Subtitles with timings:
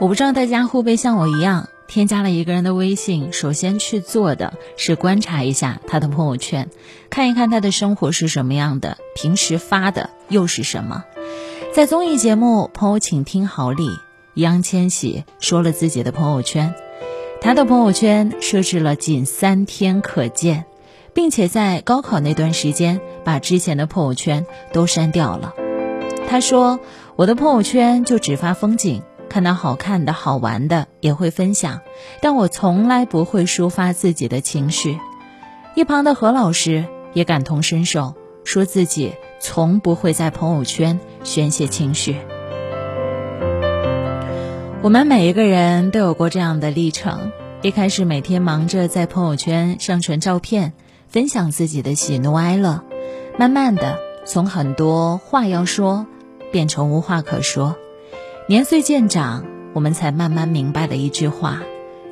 [0.00, 6.70] 我不知道大家会不会像我一样，添加了一个人的微信，首先去做的是观察一下他的朋友圈，
[7.10, 11.04] 看一看他的生活是什么样的，平时发的又是什么。
[11.74, 13.88] 在综艺节目《朋友请听好》里，
[14.34, 16.74] 易烊千玺说了自己的朋友圈，
[17.40, 20.66] 他的朋友圈设置了仅三天可见，
[21.12, 25.54] 并且在高考那段时间把之前的朋友圈都删掉了。
[26.28, 26.78] 他说
[27.16, 29.02] ：“我的朋友圈就只发风景。”
[29.38, 31.78] 看到好看的好玩的也会分享，
[32.20, 34.98] 但我从来不会抒发自己的情绪。
[35.76, 42.16] 一旁的何老师也感同身受，说自己从不会在朋友圈宣泄情绪。
[44.82, 47.30] 我们每一个人都有过这样的历程：
[47.62, 50.72] 一开始每天忙着在朋友圈上传照片，
[51.06, 52.82] 分享自己的喜怒哀乐，
[53.38, 56.06] 慢慢的从很多话要说，
[56.50, 57.76] 变成无话可说。
[58.48, 59.44] 年岁渐长，
[59.74, 61.60] 我们才慢慢明白了一句话：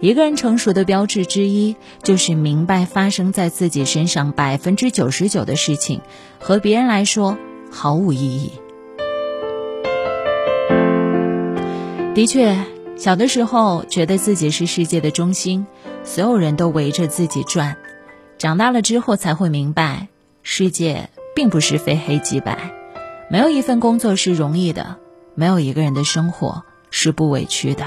[0.00, 6.00] 一个人成熟的标志之一，就是明白发生在自己身上百分之九十九的事情，
[6.40, 7.36] 和别人来说
[7.70, 8.52] 毫无意义。
[12.14, 12.56] 的确，
[12.96, 15.66] 小的时候觉得自己是世界的中心，
[16.02, 17.74] 所有人都围着自己转；
[18.38, 20.08] 长大了之后才会明白，
[20.42, 22.72] 世界并不是非黑即白，
[23.30, 24.96] 没有一份工作是容易的。
[25.34, 27.86] 没有一个人的生活是不委屈的，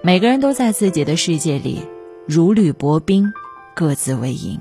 [0.00, 1.88] 每个人都在自己的世界里
[2.26, 3.32] 如履薄冰，
[3.74, 4.60] 各自为营。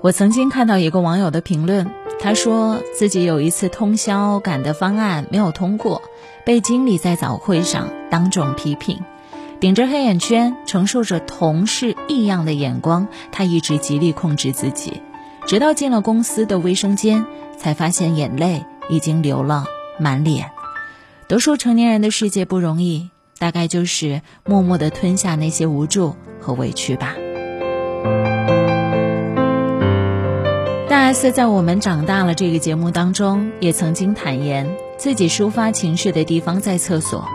[0.00, 6.00] 我曾经看到一个网友的评论，他说自己有一次通宵赶的方案没有通过，
[6.46, 9.00] 被经理在早会上当众批评，
[9.60, 15.02] 顶着黑眼圈，承受着同事异样的眼光，他一直极力控制自己。
[15.48, 17.24] 直到进了公司的卫生间，
[17.56, 19.64] 才发现眼泪已经流了
[19.98, 20.50] 满脸。
[21.26, 27.14] 都说成年人的世界不容易，大概就是默默地吞下那些无助和委屈吧。
[30.86, 37.26] 大 S 在我们长大了这个节目当中，也曾经坦言自己抒发情绪的地方在厕所，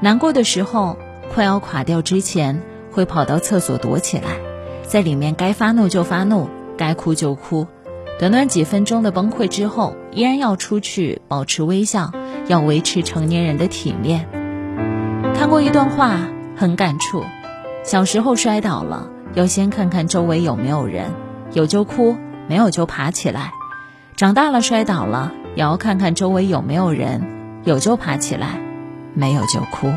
[0.00, 0.96] 难过的时候
[1.34, 4.38] 快要垮掉之前，会跑到厕所躲起来，
[4.86, 6.48] 在里面该发怒就发怒。
[6.80, 7.66] 该哭就哭，
[8.18, 12.10] 短短几分钟的崩溃之后，依然要出去保持微笑，
[12.46, 14.26] 要维持成年人的体面。
[15.34, 16.16] 看过一段话，
[16.56, 17.22] 很感触：
[17.84, 21.10] 小时候摔倒了，要先看看周围有没有人，
[21.52, 22.16] 有就哭，
[22.48, 23.50] 没有就爬起来；
[24.16, 27.20] 长大了摔倒了，也要看看周围有没有人，
[27.64, 28.58] 有就爬起来，
[29.12, 29.92] 没有就哭。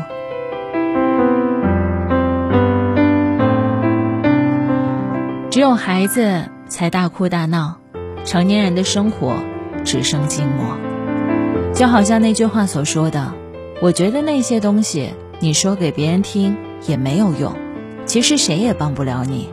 [5.50, 6.50] 只有孩子。
[6.74, 7.76] 才大哭大闹，
[8.24, 9.36] 成年人的生活
[9.84, 10.76] 只剩静默。
[11.72, 13.32] 就好像那句话所说的
[13.80, 16.56] ：“我觉得那些东西你说给别人听
[16.88, 17.52] 也没有用，
[18.06, 19.50] 其实谁也帮不了你。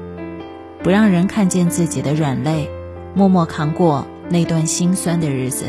[0.82, 2.68] 不让人看见自己的软肋，
[3.14, 5.66] 默默扛过那段心酸的日子，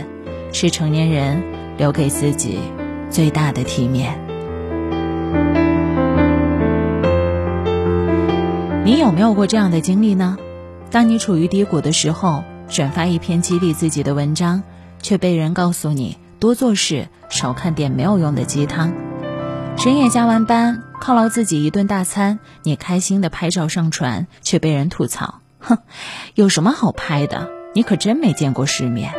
[0.55, 1.43] 是成年人
[1.77, 2.61] 留给自己
[3.11, 4.19] 最大的体面。”
[8.87, 10.39] 你有没有过这样的经历呢？
[10.93, 14.63] 当你处于低谷的时候，转发一篇激励自己的文章，
[15.01, 18.93] 却被人告诉你多做事、少看点没有用的鸡汤；
[19.79, 25.79] 深夜加完班，犒劳自己一顿大餐，你开心的拍照上传，却被人吐槽：“哼，
[26.35, 27.49] 有什么好拍的？
[27.75, 29.15] 你可真没见过世面。”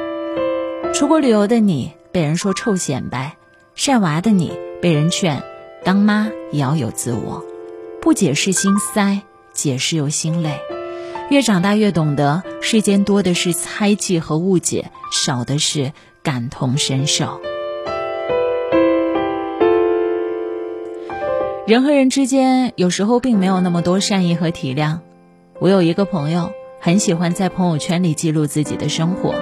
[0.93, 3.35] 出国旅游的你被人说臭显摆，
[3.73, 5.41] 晒娃的你被人劝
[5.83, 7.43] 当妈也要有自我，
[7.99, 9.23] 不解释心塞，
[9.53, 10.59] 解释又心累。
[11.29, 15.91] 越长大越懂得，世间多的是猜忌和误解，少的是
[16.21, 17.41] 感同身受。
[21.65, 24.99] 人和人之间有时候并没有那么多善意和体谅。
[25.59, 29.33] 我有一个朋友，很喜欢在朋友圈里记录自己的生活，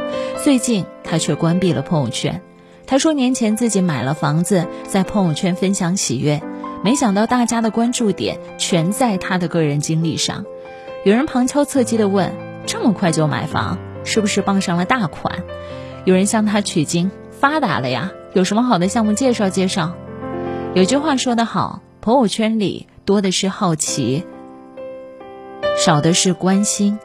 [0.44, 2.42] 最近他却关闭了朋友圈。
[2.86, 6.42] 他说年前自己买了房子，在朋友圈分享喜悦，
[6.84, 10.45] 没想到大家的关注点全在他的个人经历上。
[11.03, 12.31] 有人旁敲侧击地问
[12.68, 15.44] ：“这么快就买房，是不是傍上了大款？”
[16.06, 19.94] 有人向他取经：“发达了呀，有什么好的项目介绍介绍？”
[20.75, 24.24] 有句话说得好：“朋友圈里多的是好奇，
[25.83, 27.00] 少的是关心。”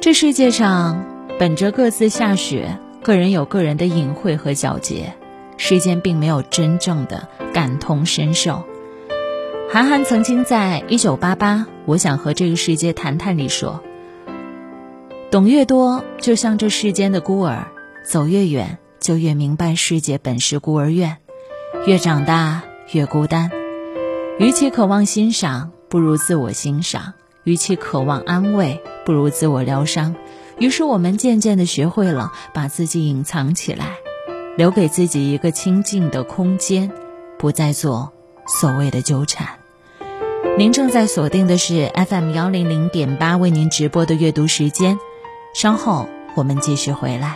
[0.00, 1.04] 这世界上
[1.40, 5.14] 本着各自下雪，个人有个人的隐晦和皎洁。
[5.62, 8.64] 世间并没有真正的感同身受。
[9.70, 13.82] 韩寒曾经在《一九八八我想和这个世界谈谈》里说
[15.30, 17.68] ：“懂越多，就像这世间的孤儿；
[18.06, 21.18] 走越远，就越明白世界本是孤儿院。
[21.86, 22.62] 越长大，
[22.92, 23.50] 越孤单。
[24.38, 27.12] 与其渴望欣赏，不如自我欣赏；
[27.44, 30.16] 与其渴望安慰，不如自我疗伤。
[30.58, 33.98] 于是，我们渐渐的学会了把自己隐藏起来，
[34.60, 36.92] 留给自己一个清静的空间，
[37.38, 38.12] 不再做
[38.46, 39.58] 所谓的纠缠。
[40.58, 44.98] 您正在锁定的是 FM 幺零零点八为您直播的阅读时间，
[45.54, 47.28] 稍后我们继续回来。